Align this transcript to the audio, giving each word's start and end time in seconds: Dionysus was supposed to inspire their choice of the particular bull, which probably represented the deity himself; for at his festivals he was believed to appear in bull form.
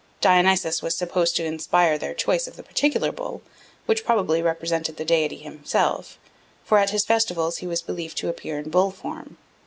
Dionysus 0.19 0.81
was 0.81 0.95
supposed 0.97 1.35
to 1.35 1.45
inspire 1.45 1.95
their 1.95 2.15
choice 2.15 2.47
of 2.47 2.55
the 2.55 2.63
particular 2.63 3.11
bull, 3.11 3.43
which 3.85 4.03
probably 4.03 4.41
represented 4.41 4.97
the 4.97 5.05
deity 5.05 5.37
himself; 5.37 6.17
for 6.65 6.79
at 6.79 6.89
his 6.89 7.05
festivals 7.05 7.57
he 7.57 7.67
was 7.67 7.83
believed 7.83 8.17
to 8.17 8.27
appear 8.27 8.57
in 8.57 8.71
bull 8.71 8.89
form. 8.89 9.37